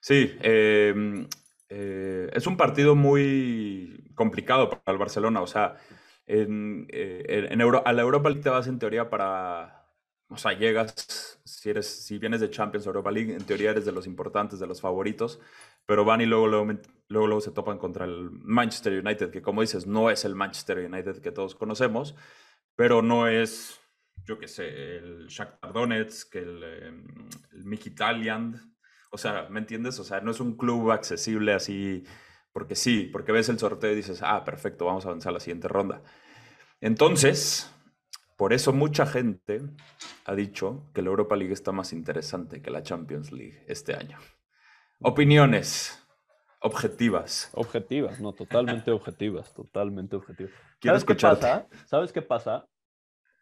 Sí, 0.00 0.36
em, 0.40 1.26
eh, 1.68 2.30
es 2.32 2.46
un 2.46 2.56
partido 2.56 2.94
muy 2.94 4.10
complicado 4.14 4.70
para 4.70 4.92
el 4.92 4.98
Barcelona. 4.98 5.42
O 5.42 5.46
sea, 5.46 5.76
en, 6.26 6.86
eh, 6.90 7.48
en 7.50 7.60
a 7.60 7.92
la 7.92 8.02
Europa 8.02 8.28
League 8.28 8.42
te 8.42 8.50
vas 8.50 8.66
en 8.66 8.78
teoría 8.78 9.10
para, 9.10 9.88
o 10.28 10.36
sea, 10.36 10.52
llegas, 10.52 11.40
si, 11.44 11.70
eres, 11.70 11.86
si 11.86 12.18
vienes 12.18 12.40
de 12.40 12.50
Champions 12.50 12.86
Europa 12.86 13.10
League, 13.10 13.34
en 13.34 13.44
teoría 13.44 13.70
eres 13.70 13.84
de 13.84 13.92
los 13.92 14.06
importantes, 14.06 14.58
de 14.58 14.66
los 14.66 14.80
favoritos, 14.80 15.40
pero 15.86 16.04
van 16.04 16.20
y 16.20 16.26
luego 16.26 16.46
luego, 16.48 16.64
luego, 16.64 17.26
luego 17.26 17.40
se 17.40 17.50
topan 17.50 17.78
contra 17.78 18.06
el 18.06 18.30
Manchester 18.30 18.98
United, 19.04 19.30
que 19.30 19.42
como 19.42 19.60
dices, 19.60 19.86
no 19.86 20.10
es 20.10 20.24
el 20.24 20.34
Manchester 20.34 20.78
United 20.78 21.20
que 21.20 21.32
todos 21.32 21.54
conocemos, 21.54 22.14
pero 22.76 23.02
no 23.02 23.28
es, 23.28 23.80
yo 24.24 24.38
qué 24.38 24.48
sé, 24.48 24.96
el 24.96 25.26
Shakhtar 25.28 25.72
Donetsk, 25.72 26.34
el, 26.36 26.62
em, 26.62 27.06
el 27.52 27.64
Mkhitaryan, 27.66 28.74
o 29.10 29.18
sea, 29.18 29.46
¿me 29.50 29.60
entiendes? 29.60 30.00
O 30.00 30.04
sea, 30.04 30.20
no 30.20 30.32
es 30.32 30.40
un 30.40 30.56
club 30.56 30.90
accesible 30.90 31.52
así 31.52 32.04
porque 32.54 32.76
sí, 32.76 33.10
porque 33.12 33.32
ves 33.32 33.48
el 33.48 33.58
sorteo 33.58 33.92
y 33.92 33.96
dices, 33.96 34.22
ah, 34.22 34.44
perfecto, 34.44 34.86
vamos 34.86 35.04
a 35.04 35.08
avanzar 35.08 35.30
a 35.30 35.34
la 35.34 35.40
siguiente 35.40 35.66
ronda. 35.66 36.02
Entonces, 36.80 37.68
por 38.36 38.52
eso 38.52 38.72
mucha 38.72 39.06
gente 39.06 39.60
ha 40.24 40.34
dicho 40.36 40.88
que 40.94 41.02
la 41.02 41.08
Europa 41.08 41.34
League 41.34 41.52
está 41.52 41.72
más 41.72 41.92
interesante 41.92 42.62
que 42.62 42.70
la 42.70 42.84
Champions 42.84 43.32
League 43.32 43.64
este 43.66 43.94
año. 43.94 44.18
Opiniones 45.00 46.00
objetivas. 46.60 47.50
Objetivas, 47.54 48.20
no, 48.20 48.32
totalmente 48.32 48.90
objetivas, 48.92 49.52
totalmente 49.52 50.14
objetivas. 50.14 50.52
¿Sabes 50.80 51.04
qué 51.04 51.14
pasa? 51.16 51.66
¿Sabes 51.86 52.12
qué 52.12 52.22
pasa? 52.22 52.68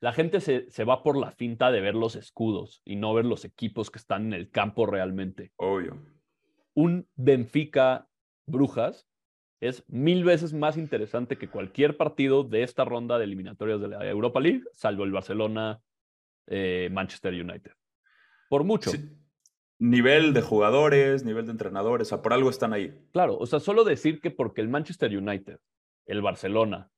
la 0.00 0.12
gente 0.12 0.40
se, 0.40 0.68
se, 0.68 0.82
va 0.82 1.04
por 1.04 1.16
la 1.16 1.30
finta 1.30 1.70
de 1.70 1.80
ver 1.80 1.94
los 1.94 2.16
escudos 2.16 2.82
y 2.84 2.96
no 2.96 3.14
ver 3.14 3.24
los 3.24 3.44
equipos 3.44 3.88
que 3.88 4.00
están 4.00 4.26
en 4.26 4.32
el 4.32 4.50
campo 4.50 4.84
realmente. 4.84 5.52
Obvio. 5.58 5.96
Un 6.74 7.06
Benfica 7.14 8.08
Brujas 8.46 9.06
es 9.60 9.84
mil 9.88 10.24
veces 10.24 10.52
más 10.52 10.76
interesante 10.76 11.38
que 11.38 11.48
cualquier 11.48 11.96
partido 11.96 12.42
de 12.42 12.62
esta 12.62 12.84
ronda 12.84 13.18
de 13.18 13.24
eliminatorias 13.24 13.80
de 13.80 13.88
la 13.88 14.08
Europa 14.08 14.40
League, 14.40 14.62
salvo 14.72 15.04
el 15.04 15.12
Barcelona 15.12 15.80
eh, 16.48 16.88
Manchester 16.90 17.32
United. 17.32 17.72
Por 18.48 18.64
mucho. 18.64 18.90
Nivel 19.78 20.32
de 20.32 20.42
jugadores, 20.42 21.24
nivel 21.24 21.46
de 21.46 21.52
entrenadores, 21.52 22.08
o 22.08 22.10
sea, 22.10 22.22
por 22.22 22.32
algo 22.32 22.50
están 22.50 22.72
ahí. 22.72 22.92
Claro, 23.12 23.36
o 23.38 23.46
sea, 23.46 23.60
solo 23.60 23.84
decir 23.84 24.20
que 24.20 24.30
porque 24.30 24.60
el 24.60 24.68
Manchester 24.68 25.16
United, 25.16 25.58
el 26.06 26.22
Barcelona 26.22 26.90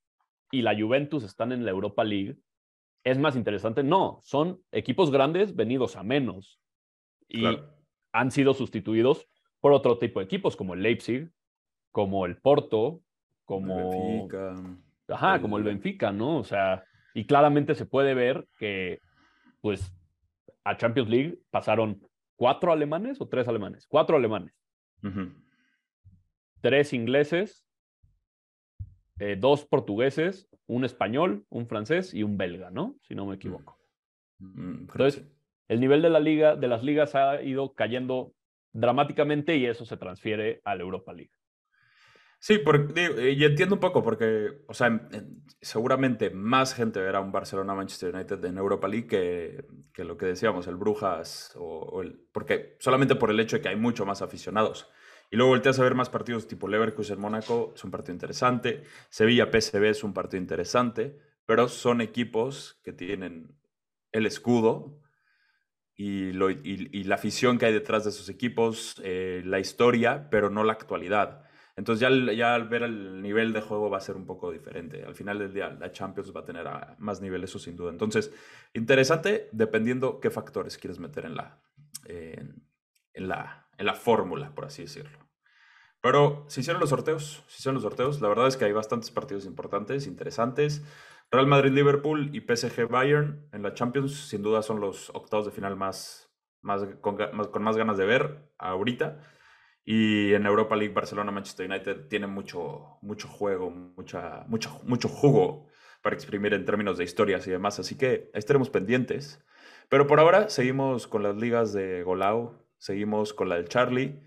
y 0.50 0.62
la 0.62 0.78
Juventus 0.78 1.24
están 1.24 1.52
en 1.52 1.64
la 1.64 1.70
Europa 1.70 2.04
League 2.04 2.36
es 3.04 3.18
más 3.18 3.36
interesante. 3.36 3.82
No, 3.82 4.18
son 4.22 4.62
equipos 4.72 5.10
grandes 5.10 5.54
venidos 5.54 5.96
a 5.96 6.02
menos 6.02 6.58
y 7.28 7.44
han 8.12 8.30
sido 8.30 8.54
sustituidos 8.54 9.28
por 9.60 9.72
otro 9.72 9.98
tipo 9.98 10.20
de 10.20 10.24
equipos 10.24 10.56
como 10.56 10.74
el 10.74 10.82
Leipzig, 10.82 11.30
como 11.94 12.26
el 12.26 12.38
Porto, 12.38 13.02
como 13.44 13.78
el 13.78 14.28
Benfica. 14.28 14.56
Ajá, 15.06 15.40
como 15.40 15.58
el 15.58 15.62
Benfica, 15.62 16.10
¿no? 16.10 16.38
O 16.38 16.42
sea, 16.42 16.82
y 17.14 17.24
claramente 17.24 17.76
se 17.76 17.86
puede 17.86 18.14
ver 18.14 18.48
que, 18.58 18.98
pues, 19.60 19.94
a 20.64 20.76
Champions 20.76 21.08
League 21.08 21.38
pasaron 21.52 22.04
cuatro 22.34 22.72
alemanes 22.72 23.20
o 23.20 23.28
tres 23.28 23.46
alemanes, 23.46 23.86
cuatro 23.86 24.16
alemanes, 24.16 24.52
tres 26.60 26.92
ingleses, 26.92 27.64
eh, 29.20 29.36
dos 29.38 29.64
portugueses, 29.64 30.48
un 30.66 30.84
español, 30.84 31.46
un 31.48 31.68
francés 31.68 32.12
y 32.12 32.24
un 32.24 32.36
belga, 32.36 32.70
¿no? 32.72 32.96
Si 33.02 33.14
no 33.14 33.24
me 33.24 33.36
equivoco. 33.36 33.78
Mm, 34.40 34.88
Entonces, 34.90 35.24
el 35.68 35.78
nivel 35.78 36.02
de 36.02 36.10
la 36.10 36.18
liga, 36.18 36.56
de 36.56 36.66
las 36.66 36.82
ligas 36.82 37.14
ha 37.14 37.40
ido 37.40 37.72
cayendo 37.72 38.32
dramáticamente 38.72 39.56
y 39.56 39.66
eso 39.66 39.84
se 39.84 39.96
transfiere 39.96 40.60
a 40.64 40.74
la 40.74 40.82
Europa 40.82 41.12
League. 41.12 41.30
Sí, 42.46 42.58
porque, 42.58 43.32
y 43.32 43.42
entiendo 43.42 43.76
un 43.76 43.80
poco, 43.80 44.02
porque, 44.02 44.64
o 44.68 44.74
sea, 44.74 45.08
seguramente 45.62 46.28
más 46.28 46.74
gente 46.74 47.00
verá 47.00 47.20
un 47.20 47.32
Barcelona-Manchester 47.32 48.14
United 48.14 48.44
en 48.44 48.58
Europa 48.58 48.86
League 48.86 49.06
que, 49.06 49.64
que, 49.94 50.04
lo 50.04 50.18
que 50.18 50.26
decíamos, 50.26 50.66
el 50.66 50.76
Brujas, 50.76 51.54
o, 51.56 52.02
el, 52.02 52.20
porque 52.32 52.76
solamente 52.80 53.14
por 53.14 53.30
el 53.30 53.40
hecho 53.40 53.56
de 53.56 53.62
que 53.62 53.70
hay 53.70 53.76
mucho 53.76 54.04
más 54.04 54.20
aficionados. 54.20 54.90
Y 55.30 55.36
luego 55.36 55.52
volteas 55.52 55.78
a 55.78 55.84
ver 55.84 55.94
más 55.94 56.10
partidos 56.10 56.46
tipo 56.46 56.68
Leverkusen-Mónaco, 56.68 57.72
es 57.76 57.82
un 57.82 57.90
partido 57.90 58.12
interesante. 58.12 58.82
Sevilla-PSV 59.08 59.84
es 59.84 60.04
un 60.04 60.12
partido 60.12 60.42
interesante, 60.42 61.18
pero 61.46 61.66
son 61.68 62.02
equipos 62.02 62.78
que 62.84 62.92
tienen 62.92 63.56
el 64.12 64.26
escudo 64.26 65.00
y, 65.96 66.32
lo, 66.32 66.50
y, 66.50 67.04
la 67.04 67.14
afición 67.14 67.56
que 67.56 67.64
hay 67.64 67.72
detrás 67.72 68.04
de 68.04 68.10
esos 68.10 68.28
equipos, 68.28 69.00
eh, 69.02 69.40
la 69.46 69.60
historia, 69.60 70.28
pero 70.30 70.50
no 70.50 70.62
la 70.62 70.74
actualidad. 70.74 71.43
Entonces 71.76 72.00
ya, 72.00 72.32
ya 72.32 72.54
al 72.54 72.68
ver 72.68 72.84
el 72.84 73.20
nivel 73.20 73.52
de 73.52 73.60
juego 73.60 73.90
va 73.90 73.98
a 73.98 74.00
ser 74.00 74.16
un 74.16 74.26
poco 74.26 74.52
diferente. 74.52 75.04
Al 75.04 75.14
final 75.14 75.38
del 75.38 75.52
día 75.52 75.70
la 75.70 75.90
Champions 75.90 76.34
va 76.34 76.40
a 76.40 76.44
tener 76.44 76.66
más 76.98 77.20
nivel, 77.20 77.42
eso 77.42 77.58
sin 77.58 77.76
duda. 77.76 77.90
Entonces, 77.90 78.32
interesante 78.74 79.48
dependiendo 79.52 80.20
qué 80.20 80.30
factores 80.30 80.78
quieres 80.78 80.98
meter 80.98 81.24
en 81.26 81.34
la, 81.34 81.60
en 82.06 83.28
la, 83.28 83.66
en 83.76 83.86
la 83.86 83.94
fórmula, 83.94 84.54
por 84.54 84.66
así 84.66 84.82
decirlo. 84.82 85.18
Pero 86.00 86.44
se 86.48 86.60
hicieron 86.60 86.80
los 86.80 86.90
sorteos, 86.90 87.44
se 87.48 87.60
hicieron 87.60 87.76
los 87.76 87.82
sorteos. 87.82 88.20
La 88.20 88.28
verdad 88.28 88.46
es 88.46 88.58
que 88.58 88.66
hay 88.66 88.72
bastantes 88.72 89.10
partidos 89.10 89.46
importantes, 89.46 90.06
interesantes. 90.06 90.84
Real 91.30 91.46
Madrid-Liverpool 91.46 92.28
y 92.34 92.42
PSG-Bayern 92.42 93.48
en 93.52 93.62
la 93.62 93.72
Champions, 93.72 94.28
sin 94.28 94.42
duda 94.42 94.62
son 94.62 94.80
los 94.80 95.08
octavos 95.14 95.46
de 95.46 95.52
final 95.52 95.76
más, 95.76 96.30
más, 96.60 96.84
con, 97.00 97.16
más, 97.62 97.76
ganas 97.78 97.96
de 97.96 98.04
ver 98.04 98.50
ahorita. 98.58 99.18
Y 99.84 100.32
en 100.32 100.46
Europa 100.46 100.76
League, 100.76 100.94
Barcelona-Manchester 100.94 101.70
United 101.70 102.08
tiene 102.08 102.26
mucho, 102.26 102.98
mucho 103.02 103.28
juego, 103.28 103.70
mucha, 103.70 104.44
mucho, 104.48 104.80
mucho 104.84 105.08
jugo 105.08 105.66
para 106.02 106.16
exprimir 106.16 106.54
en 106.54 106.64
términos 106.64 106.96
de 106.96 107.04
historias 107.04 107.46
y 107.46 107.50
demás. 107.50 107.78
Así 107.78 107.96
que 107.96 108.30
estaremos 108.34 108.70
pendientes. 108.70 109.44
Pero 109.88 110.06
por 110.06 110.20
ahora 110.20 110.48
seguimos 110.48 111.06
con 111.06 111.22
las 111.22 111.36
ligas 111.36 111.72
de 111.72 112.02
Golao, 112.02 112.66
seguimos 112.78 113.34
con 113.34 113.48
la 113.48 113.56
del 113.56 113.68
Charlie, 113.68 114.22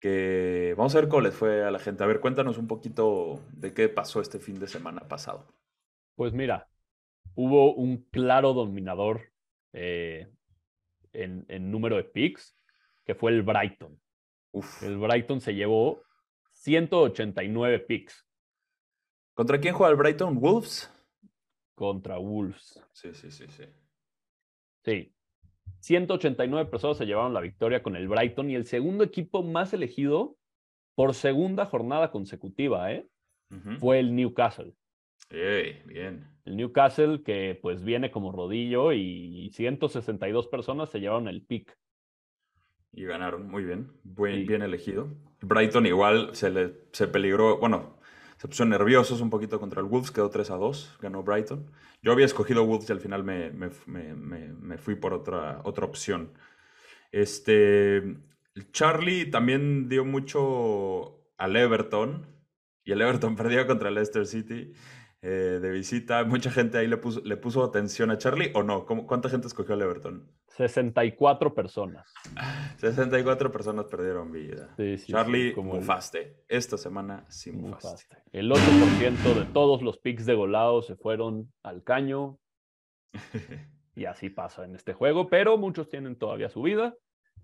que 0.00 0.74
vamos 0.76 0.94
a 0.94 1.00
ver 1.00 1.08
cómo 1.08 1.22
les 1.22 1.34
fue 1.34 1.64
a 1.64 1.70
la 1.70 1.78
gente. 1.78 2.04
A 2.04 2.06
ver, 2.06 2.20
cuéntanos 2.20 2.58
un 2.58 2.66
poquito 2.66 3.40
de 3.52 3.72
qué 3.72 3.88
pasó 3.88 4.20
este 4.20 4.38
fin 4.38 4.58
de 4.58 4.66
semana 4.66 5.08
pasado. 5.08 5.46
Pues 6.14 6.32
mira, 6.32 6.68
hubo 7.34 7.74
un 7.74 8.04
claro 8.10 8.52
dominador 8.52 9.32
eh, 9.72 10.30
en, 11.12 11.44
en, 11.48 11.70
número 11.70 11.96
de 11.96 12.04
picks, 12.04 12.56
que 13.04 13.14
fue 13.14 13.30
el 13.32 13.42
Brighton. 13.42 13.98
El 14.82 14.98
Brighton 14.98 15.40
se 15.40 15.54
llevó 15.54 16.02
189 16.52 17.80
picks. 17.80 18.26
¿Contra 19.34 19.60
quién 19.60 19.74
juega 19.74 19.90
el 19.92 19.96
Brighton? 19.96 20.38
¿Wolves? 20.38 20.90
Contra 21.74 22.18
Wolves. 22.18 22.82
Sí, 22.92 23.14
sí, 23.14 23.30
sí, 23.30 23.46
sí. 23.48 23.64
Sí. 24.84 25.14
189 25.80 26.70
personas 26.70 26.98
se 26.98 27.06
llevaron 27.06 27.32
la 27.32 27.40
victoria 27.40 27.82
con 27.82 27.96
el 27.96 28.08
Brighton 28.08 28.50
y 28.50 28.54
el 28.54 28.66
segundo 28.66 29.04
equipo 29.04 29.42
más 29.42 29.72
elegido 29.72 30.36
por 30.94 31.14
segunda 31.14 31.64
jornada 31.64 32.10
consecutiva, 32.10 32.92
¿eh? 32.92 33.08
Fue 33.78 33.98
el 33.98 34.14
Newcastle. 34.14 34.74
bien. 35.86 36.28
El 36.44 36.56
Newcastle 36.56 37.22
que 37.22 37.58
pues 37.60 37.82
viene 37.82 38.10
como 38.10 38.30
rodillo 38.30 38.92
y 38.92 39.50
162 39.52 40.48
personas 40.48 40.90
se 40.90 41.00
llevaron 41.00 41.26
el 41.28 41.42
pick. 41.44 41.76
Y 42.92 43.04
ganaron, 43.04 43.48
muy 43.48 43.64
bien, 43.64 43.92
Buen, 44.02 44.46
bien 44.46 44.62
elegido. 44.62 45.08
Brighton 45.42 45.86
igual 45.86 46.30
se, 46.34 46.50
le, 46.50 46.74
se 46.92 47.08
peligró, 47.08 47.58
bueno, 47.58 47.96
se 48.36 48.48
puso 48.48 48.64
nerviosos 48.64 49.20
un 49.20 49.30
poquito 49.30 49.60
contra 49.60 49.80
el 49.80 49.86
Wolves, 49.86 50.10
quedó 50.10 50.28
3 50.28 50.50
a 50.50 50.56
2, 50.56 50.98
ganó 51.00 51.22
Brighton. 51.22 51.70
Yo 52.02 52.12
había 52.12 52.26
escogido 52.26 52.64
Wolves 52.64 52.88
y 52.88 52.92
al 52.92 53.00
final 53.00 53.22
me, 53.22 53.50
me, 53.50 53.70
me, 53.86 54.14
me 54.14 54.78
fui 54.78 54.96
por 54.96 55.12
otra, 55.12 55.60
otra 55.64 55.84
opción. 55.86 56.32
Este, 57.12 58.16
Charlie 58.72 59.26
también 59.30 59.88
dio 59.88 60.04
mucho 60.04 61.20
al 61.38 61.56
Everton 61.56 62.26
y 62.84 62.92
el 62.92 63.02
Everton 63.02 63.36
perdió 63.36 63.66
contra 63.66 63.88
el 63.88 63.94
Leicester 63.94 64.26
City. 64.26 64.72
Eh, 65.22 65.58
de 65.60 65.70
visita. 65.70 66.24
Mucha 66.24 66.50
gente 66.50 66.78
ahí 66.78 66.86
le 66.86 66.96
puso, 66.96 67.20
le 67.22 67.36
puso 67.36 67.62
atención 67.62 68.10
a 68.10 68.16
Charlie 68.16 68.52
o 68.54 68.62
no. 68.62 68.86
¿Cuánta 68.86 69.28
gente 69.28 69.48
escogió 69.48 69.74
al 69.74 69.82
Everton? 69.82 70.26
64 70.46 71.54
personas. 71.54 72.10
64 72.78 73.52
personas 73.52 73.84
perdieron 73.84 74.32
vida. 74.32 74.74
Charlie, 75.06 75.52
como 75.52 75.74
mufaste. 75.74 76.44
Esta 76.48 76.78
semana 76.78 77.26
sí 77.28 77.52
mufaste. 77.52 78.16
El 78.32 78.50
8% 78.50 79.34
de 79.34 79.44
todos 79.52 79.82
los 79.82 79.98
picks 79.98 80.24
de 80.24 80.34
golado 80.34 80.80
se 80.80 80.96
fueron 80.96 81.52
al 81.62 81.84
caño. 81.84 82.38
y 83.94 84.06
así 84.06 84.30
pasa 84.30 84.64
en 84.64 84.74
este 84.74 84.94
juego, 84.94 85.28
pero 85.28 85.58
muchos 85.58 85.90
tienen 85.90 86.16
todavía 86.16 86.48
su 86.48 86.62
vida 86.62 86.94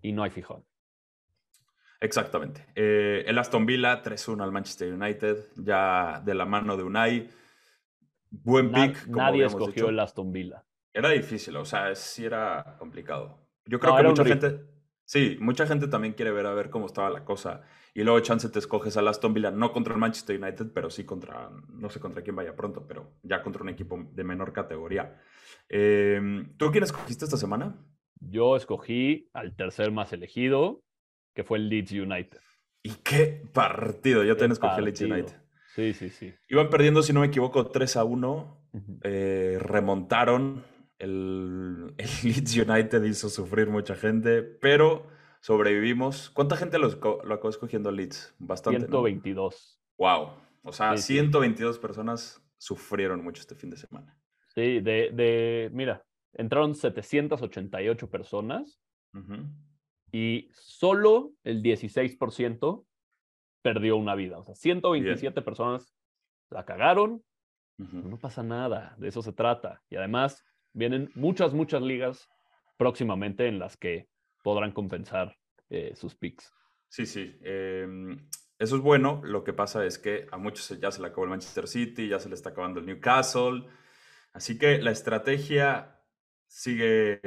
y 0.01 0.13
no 0.13 0.23
hay 0.23 0.31
fijón. 0.31 0.65
Exactamente. 2.01 2.67
Eh, 2.75 3.25
el 3.27 3.39
Aston 3.39 3.67
Villa 3.67 4.03
3-1 4.03 4.43
al 4.43 4.53
Manchester 4.53 4.95
United, 4.95 5.45
ya 5.57 6.23
de 6.25 6.35
la 6.35 6.47
mano 6.47 6.77
de 6.79 6.83
Unai 6.83 7.29
Buen 8.31 8.73
pick. 8.73 9.07
nadie 9.09 9.45
escogió 9.45 9.89
el 9.89 9.99
Aston 9.99 10.33
Villa. 10.33 10.65
Era 10.93 11.11
difícil, 11.11 11.57
o 11.57 11.65
sea, 11.65 11.95
sí 11.95 12.25
era 12.25 12.77
complicado. 12.79 13.39
Yo 13.67 13.79
creo 13.79 13.97
que 13.97 14.03
mucha 14.05 14.25
gente, 14.25 14.61
sí, 15.05 15.37
mucha 15.41 15.67
gente 15.67 15.89
también 15.89 16.15
quiere 16.15 16.33
ver 16.33 16.47
a 16.47 16.55
ver 16.55 16.71
cómo 16.71 16.87
estaba 16.87 17.11
la 17.11 17.25
cosa. 17.25 17.63
Y 17.93 18.03
luego 18.03 18.21
chance 18.21 18.49
te 18.49 18.59
escoges 18.59 18.97
al 18.97 19.09
Aston 19.09 19.35
Villa, 19.35 19.51
no 19.51 19.73
contra 19.73 19.95
el 19.95 20.01
Manchester 20.01 20.41
United, 20.43 20.69
pero 20.73 20.91
sí 20.91 21.05
contra, 21.05 21.51
no 21.69 21.91
sé 21.91 22.01
contra 22.01 22.23
quién 22.23 22.37
vaya 22.37 22.55
pronto, 22.55 22.87
pero 22.87 23.19
ya 23.23 23.43
contra 23.43 23.63
un 23.63 23.69
equipo 23.69 24.09
de 24.13 24.25
menor 24.25 24.53
categoría. 24.53 25.21
Eh, 25.69 26.47
¿Tú 26.57 26.71
quién 26.71 26.85
escogiste 26.85 27.25
esta 27.25 27.37
semana? 27.37 27.77
Yo 28.21 28.57
escogí 28.57 29.29
al 29.35 29.55
tercer 29.57 29.93
más 29.93 30.13
elegido, 30.13 30.83
que 31.35 31.45
fue 31.45 31.59
el 31.59 31.69
Leeds 31.69 31.93
United. 31.93 32.41
¿Y 32.83 32.91
qué 33.03 33.43
partido? 33.53 34.25
Yo 34.25 34.37
también 34.37 34.53
escogí 34.53 34.79
el 34.79 34.85
Leeds 34.85 35.01
United. 35.01 35.46
Sí, 35.77 35.93
sí, 35.93 36.09
sí. 36.09 36.33
Iban 36.49 36.71
perdiendo, 36.71 37.03
si 37.03 37.13
no 37.13 37.21
me 37.21 37.27
equivoco, 37.27 37.67
3 37.67 37.99
a 37.99 38.05
1. 38.05 38.69
Eh, 39.03 39.59
remontaron. 39.61 40.65
El, 40.99 41.93
el, 41.99 42.09
Leeds 42.25 42.57
United 42.57 43.03
hizo 43.05 43.29
sufrir 43.29 43.69
mucha 43.69 43.95
gente, 43.95 44.43
pero 44.43 45.07
sobrevivimos. 45.43 46.31
¿Cuánta 46.31 46.57
gente 46.57 46.79
lo, 46.79 46.89
lo 46.89 47.35
acabó 47.35 47.51
escogiendo 47.51 47.91
Leeds? 47.91 48.35
Bastante. 48.39 48.81
122. 48.81 49.79
Wow. 49.99 50.31
O 50.63 50.73
sea, 50.73 50.97
122 50.97 51.79
personas 51.79 52.43
sufrieron 52.57 53.23
mucho 53.23 53.43
este 53.43 53.55
fin 53.55 53.69
de 53.69 53.77
semana. 53.77 54.19
Sí, 54.55 54.81
de, 54.81 55.11
de 55.13 55.71
mira, 55.75 56.03
entraron 56.33 56.75
788 56.75 58.11
personas 58.11 58.81
y 60.11 60.49
solo 60.53 61.33
el 61.45 61.63
16% 61.63 62.87
perdió 63.67 63.97
una 63.97 64.15
vida. 64.15 64.39
O 64.39 64.45
sea, 64.45 64.55
127 64.55 65.43
personas 65.43 65.93
la 66.51 66.65
cagaron. 66.65 67.25
No 67.79 68.17
pasa 68.17 68.45
nada, 68.45 68.95
de 68.97 69.09
eso 69.09 69.23
se 69.23 69.33
trata. 69.33 69.83
Y 69.91 69.97
además, 69.97 70.45
vienen 70.73 71.11
muchas, 71.17 71.53
muchas 71.53 71.83
ligas 71.83 72.31
próximamente 72.77 73.49
en 73.49 73.59
las 73.59 73.77
que 73.77 74.09
podrán 74.45 74.71
compensar 74.71 75.37
eh, 75.69 75.95
sus 75.97 76.15
picks. 76.15 76.55
Sí, 76.89 77.07
sí. 77.07 77.37
Em, 77.43 78.29
eso 78.57 78.77
es 78.77 78.83
bueno. 78.83 79.21
Lo 79.25 79.43
que 79.43 79.53
pasa 79.53 79.85
es 79.85 79.99
que 79.99 80.29
a 80.31 80.39
muchos 80.39 80.79
ya 80.79 80.93
se 80.93 81.01
le 81.01 81.09
acabó 81.09 81.25
el 81.25 81.31
Manchester 81.31 81.67
City, 81.67 82.07
ya 82.07 82.21
se 82.21 82.29
le 82.29 82.37
está 82.37 82.51
acabando 82.51 82.79
el 82.79 82.87
Newcastle. 82.87 83.67
Así 84.33 84.59
que 84.59 84.79
la 84.79 84.93
estrategia 84.93 86.01
sigue, 86.47 87.21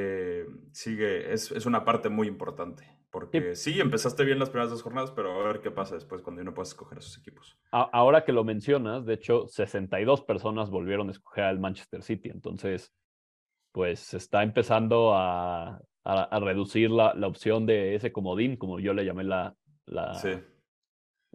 sigue 0.71 1.33
es, 1.33 1.51
es 1.51 1.65
una 1.65 1.83
parte 1.83 2.07
muy 2.07 2.27
importante. 2.29 2.98
Porque 3.11 3.55
sí. 3.55 3.79
empezaste 3.79 4.23
bien 4.23 4.37
las 4.37 4.49
primeras 4.49 4.69
dos 4.69 4.83
jornadas, 4.83 5.11
pero 5.11 5.39
a 5.39 5.47
ver 5.47 5.61
qué 5.61 5.71
pasa 5.71 5.95
después 5.95 6.21
cuando 6.21 6.41
uno 6.41 6.53
puede 6.53 6.67
escoger 6.67 6.99
a 6.99 7.01
sus 7.01 7.17
equipos. 7.17 7.57
Ahora 7.71 8.23
que 8.23 8.31
lo 8.31 8.43
mencionas, 8.43 9.05
de 9.05 9.15
hecho, 9.15 9.47
62 9.47 10.21
personas 10.23 10.69
volvieron 10.69 11.07
a 11.07 11.11
escoger 11.11 11.45
al 11.45 11.59
Manchester 11.59 12.03
City. 12.03 12.29
Entonces, 12.29 12.93
pues 13.71 13.99
se 13.99 14.17
está 14.17 14.43
empezando 14.43 15.13
a, 15.15 15.81
a, 16.03 16.39
reducir 16.39 16.91
la, 16.91 17.13
la, 17.15 17.27
opción 17.27 17.65
de 17.65 17.95
ese 17.95 18.11
comodín, 18.11 18.57
como 18.57 18.79
yo 18.79 18.93
le 18.93 19.05
llamé 19.05 19.23
la, 19.23 19.55
la, 19.85 20.19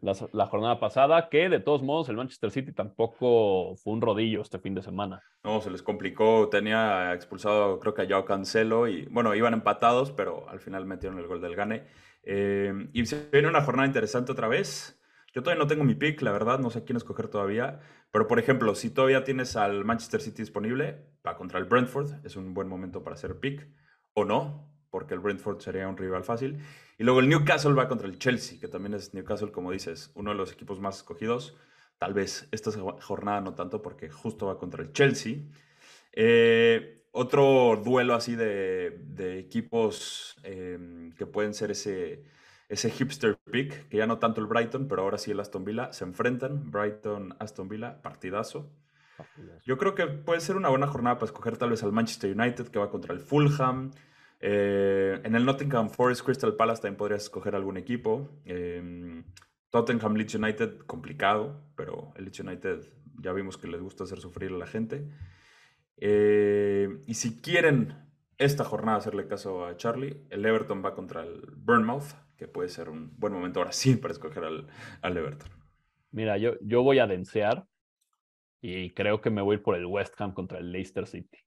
la, 0.00 0.46
jornada 0.46 0.80
pasada, 0.80 1.28
que 1.28 1.48
de 1.48 1.60
todos 1.60 1.82
modos 1.82 2.08
el 2.08 2.16
Manchester 2.16 2.50
City 2.50 2.72
tampoco 2.72 3.76
fue 3.76 3.92
un 3.92 4.00
rodillo 4.00 4.42
este 4.42 4.58
fin 4.58 4.74
de 4.74 4.82
semana. 4.82 5.22
No, 5.42 5.60
se 5.60 5.70
les 5.70 5.82
complicó, 5.82 6.48
tenía 6.48 7.14
expulsado 7.14 7.78
creo 7.78 7.94
que 7.94 8.02
a 8.02 8.06
Joao 8.06 8.24
Cancelo 8.24 8.88
y 8.88 9.06
bueno, 9.06 9.34
iban 9.34 9.54
empatados, 9.54 10.12
pero 10.12 10.48
al 10.48 10.60
final 10.60 10.84
metieron 10.84 11.18
el 11.18 11.26
gol 11.26 11.40
del 11.40 11.56
Gane. 11.56 11.86
Eh, 12.22 12.88
y 12.92 13.06
se 13.06 13.28
viene 13.30 13.48
una 13.48 13.62
jornada 13.62 13.86
interesante 13.86 14.32
otra 14.32 14.48
vez. 14.48 15.00
Yo 15.32 15.42
todavía 15.42 15.62
no 15.62 15.68
tengo 15.68 15.84
mi 15.84 15.94
pick, 15.94 16.22
la 16.22 16.32
verdad, 16.32 16.60
no 16.60 16.70
sé 16.70 16.84
quién 16.84 16.96
escoger 16.96 17.28
todavía. 17.28 17.80
Pero 18.12 18.28
por 18.28 18.38
ejemplo, 18.38 18.74
si 18.74 18.90
todavía 18.90 19.24
tienes 19.24 19.56
al 19.56 19.84
Manchester 19.84 20.20
City 20.20 20.42
disponible, 20.42 21.06
va 21.26 21.36
contra 21.36 21.58
el 21.58 21.64
Brentford, 21.64 22.24
es 22.24 22.36
un 22.36 22.54
buen 22.54 22.68
momento 22.68 23.02
para 23.02 23.14
hacer 23.14 23.40
pick. 23.40 23.68
O 24.14 24.24
no, 24.24 24.73
porque 24.94 25.14
el 25.14 25.18
Brentford 25.18 25.58
sería 25.58 25.88
un 25.88 25.96
rival 25.96 26.22
fácil. 26.22 26.60
Y 26.98 27.02
luego 27.02 27.18
el 27.18 27.28
Newcastle 27.28 27.72
va 27.72 27.88
contra 27.88 28.06
el 28.06 28.16
Chelsea, 28.16 28.60
que 28.60 28.68
también 28.68 28.94
es 28.94 29.12
Newcastle, 29.12 29.50
como 29.50 29.72
dices, 29.72 30.12
uno 30.14 30.30
de 30.30 30.36
los 30.36 30.52
equipos 30.52 30.78
más 30.78 30.98
escogidos. 30.98 31.56
Tal 31.98 32.14
vez 32.14 32.46
esta 32.52 32.70
jornada 32.70 33.40
no 33.40 33.54
tanto, 33.56 33.82
porque 33.82 34.08
justo 34.08 34.46
va 34.46 34.56
contra 34.56 34.84
el 34.84 34.92
Chelsea. 34.92 35.38
Eh, 36.12 37.08
otro 37.10 37.82
duelo 37.84 38.14
así 38.14 38.36
de, 38.36 39.40
equipos 39.40 40.36
em, 40.44 41.10
que 41.14 41.26
pueden 41.26 41.54
ser 41.54 41.72
ese, 41.72 42.22
ese 42.68 42.88
hipster 42.88 43.36
pick, 43.50 43.88
que 43.88 43.96
ya 43.96 44.06
no 44.06 44.20
tanto 44.20 44.40
el 44.40 44.46
Brighton, 44.46 44.86
pero 44.86 45.02
ahora 45.02 45.18
sí 45.18 45.32
el 45.32 45.40
Aston 45.40 45.64
Villa, 45.64 45.92
se 45.92 46.04
enfrentan. 46.04 46.70
Brighton, 46.70 47.34
Aston 47.40 47.68
Villa, 47.68 48.00
partidazo. 48.00 48.70
Yo 49.64 49.76
creo 49.76 49.96
que 49.96 50.06
puede 50.06 50.40
ser 50.40 50.54
una 50.54 50.68
buena 50.68 50.86
jornada 50.86 51.18
para 51.18 51.26
escoger 51.26 51.56
tal 51.56 51.70
vez 51.70 51.82
al 51.82 51.90
Manchester 51.90 52.30
United, 52.38 52.68
que 52.68 52.78
va 52.78 52.90
contra 52.90 53.12
el 53.12 53.18
Fulham. 53.18 53.90
Eh, 54.46 55.22
en 55.24 55.34
el 55.34 55.46
Nottingham 55.46 55.88
Forest 55.88 56.22
Crystal 56.22 56.54
Palace 56.54 56.82
también 56.82 56.98
podrías 56.98 57.22
escoger 57.22 57.54
algún 57.54 57.78
equipo. 57.78 58.28
Em, 58.44 59.24
Tottenham 59.70 60.16
Leeds 60.16 60.34
United, 60.34 60.80
complicado, 60.80 61.62
pero 61.74 62.12
el 62.14 62.24
Leeds 62.24 62.40
United 62.40 62.80
ya 63.22 63.32
vimos 63.32 63.56
que 63.56 63.68
les 63.68 63.80
gusta 63.80 64.04
hacer 64.04 64.20
sufrir 64.20 64.52
a 64.52 64.58
la 64.58 64.66
gente. 64.66 65.08
Eh, 65.96 67.02
y 67.06 67.14
si 67.14 67.40
quieren 67.40 67.94
esta 68.36 68.64
jornada 68.64 68.98
hacerle 68.98 69.26
caso 69.26 69.64
a 69.64 69.78
Charlie, 69.78 70.26
el 70.28 70.44
Everton 70.44 70.84
va 70.84 70.94
contra 70.94 71.22
el 71.22 71.40
Burnmouth, 71.56 72.12
que 72.36 72.46
puede 72.46 72.68
ser 72.68 72.90
un 72.90 73.18
buen 73.18 73.32
momento 73.32 73.60
ahora 73.60 73.72
sí 73.72 73.96
para 73.96 74.12
escoger 74.12 74.44
al, 74.44 74.66
al 75.00 75.16
Everton. 75.16 75.50
Mira, 76.10 76.36
yo, 76.36 76.52
yo 76.60 76.82
voy 76.82 76.98
a 76.98 77.06
densear 77.06 77.66
y 78.60 78.92
creo 78.92 79.22
que 79.22 79.30
me 79.30 79.40
voy 79.40 79.56
por 79.56 79.74
el 79.74 79.86
West 79.86 80.20
Ham 80.20 80.34
contra 80.34 80.58
el 80.58 80.70
Leicester 80.70 81.06
City. 81.06 81.38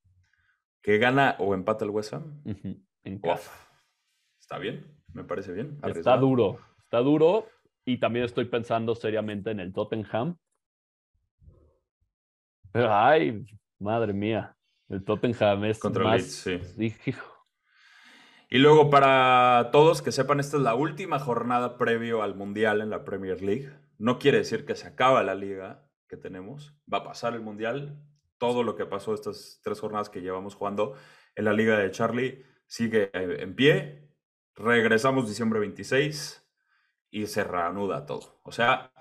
¿Que 0.82 0.98
gana 0.98 1.36
o 1.40 1.54
empata 1.54 1.86
el 1.86 1.92
West 1.92 2.14
Ham? 2.14 2.42
en 3.04 3.20
casa. 3.20 3.52
Está 4.40 4.58
bien, 4.58 4.86
me 5.14 5.24
parece 5.24 5.52
bien. 5.52 5.80
Está 5.84 6.18
duro, 6.18 6.60
está 6.84 7.00
duro. 7.00 7.48
Y 7.86 8.00
también 8.00 8.26
estoy 8.26 8.46
pensando 8.46 8.96
seriamente 8.96 9.52
en 9.52 9.60
el 9.60 9.74
Tottenham. 9.74 10.38
Pero, 12.72 12.94
ay, 12.94 13.46
madre 13.80 14.14
mía, 14.14 14.58
el 14.90 15.04
Tottenham 15.04 15.66
es 15.66 15.80
Contra 15.80 16.04
más... 16.04 16.24
sí. 16.24 16.60
Y 18.50 18.60
luego 18.60 18.90
para 18.90 19.70
todos 19.74 20.02
que 20.02 20.14
sepan, 20.14 20.40
esta 20.40 20.56
es 20.56 20.64
la 20.64 20.74
última 20.74 21.20
jornada 21.20 21.78
previo 21.78 22.24
al 22.24 22.36
Mundial 22.36 22.80
en 22.80 22.90
la 22.90 23.04
Premier 23.04 23.42
League. 23.42 23.70
No 23.98 24.20
quiere 24.20 24.38
decir 24.38 24.66
que 24.66 24.76
se 24.76 24.88
acaba 24.88 25.22
la 25.24 25.36
liga 25.36 25.86
que 26.08 26.16
tenemos. 26.16 26.74
Va 26.92 27.00
a 27.00 27.04
pasar 27.04 27.34
el 27.34 27.42
Mundial. 27.42 28.02
Todo 28.38 28.64
lo 28.64 28.76
que 28.76 28.86
pasó 28.86 29.14
estas 29.14 29.60
tres 29.64 29.80
jornadas 29.80 30.10
que 30.10 30.22
llevamos 30.22 30.56
jugando 30.56 30.94
en 31.36 31.46
la 31.46 31.54
liga 31.54 31.78
de 31.78 31.92
Charlie 31.92 32.44
sigue 32.68 33.10
en 33.14 33.56
pie, 33.56 34.10
regresamos 34.56 35.28
diciembre 35.28 35.60
26 35.60 36.44
y 37.12 37.28
se 37.28 37.44
reanuda 37.44 38.06
todo. 38.06 38.40
O 38.44 38.52
sea, 38.52 38.92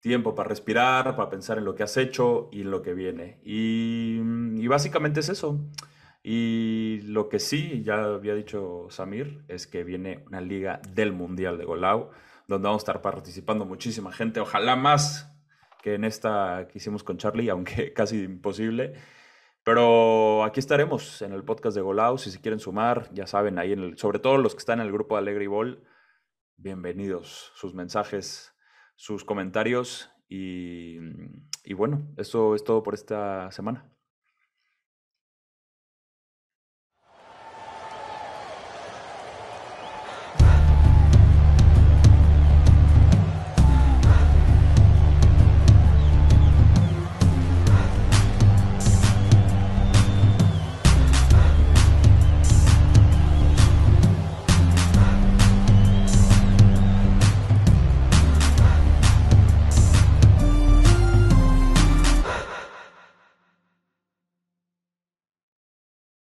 tiempo 0.00 0.34
para 0.34 0.48
respirar, 0.48 1.16
para 1.16 1.30
pensar 1.30 1.58
en 1.58 1.64
lo 1.64 1.74
que 1.74 1.82
has 1.82 1.96
hecho 1.96 2.48
y 2.52 2.62
en 2.62 2.70
lo 2.70 2.82
que 2.82 2.94
viene. 2.94 3.40
Y, 3.42 4.66
básicamente 4.68 5.20
es 5.20 5.28
eso. 5.28 5.60
Y 6.22 7.00
lo 7.04 7.28
que 7.28 7.38
sí, 7.38 7.82
ya 7.84 8.04
había 8.04 8.34
dicho 8.34 8.86
Samir, 8.90 9.44
es 9.48 9.66
que 9.66 9.84
viene 9.84 10.24
una 10.26 10.40
liga 10.40 10.80
del 10.90 11.12
Mundial 11.12 11.58
de 11.58 11.64
Golau, 11.64 12.10
donde 12.46 12.66
vamos 12.66 12.82
a 12.82 12.84
estar 12.84 13.02
participando 13.02 13.64
muchísima 13.64 14.12
gente, 14.12 14.40
ojalá 14.40 14.76
más 14.76 15.37
que 15.82 15.94
en 15.94 16.04
esta 16.04 16.68
que 16.70 16.78
hicimos 16.78 17.04
con 17.04 17.18
Charlie, 17.18 17.50
aunque 17.50 17.92
casi 17.92 18.22
imposible. 18.24 18.94
Pero 19.64 20.44
aquí 20.44 20.60
estaremos 20.60 21.20
en 21.22 21.32
el 21.32 21.44
podcast 21.44 21.76
de 21.76 21.82
Golau. 21.82 22.18
Si 22.18 22.30
se 22.30 22.40
quieren 22.40 22.60
sumar, 22.60 23.12
ya 23.12 23.26
saben, 23.26 23.58
ahí 23.58 23.72
en 23.72 23.80
el, 23.80 23.98
sobre 23.98 24.18
todo 24.18 24.38
los 24.38 24.54
que 24.54 24.60
están 24.60 24.80
en 24.80 24.86
el 24.86 24.92
grupo 24.92 25.14
de 25.14 25.20
Alegre 25.20 25.46
Ball, 25.48 25.84
bienvenidos. 26.56 27.52
Sus 27.54 27.74
mensajes, 27.74 28.54
sus 28.96 29.24
comentarios. 29.24 30.10
Y, 30.28 30.98
y 31.64 31.74
bueno, 31.74 32.08
eso 32.16 32.54
es 32.54 32.64
todo 32.64 32.82
por 32.82 32.94
esta 32.94 33.50
semana. 33.50 33.90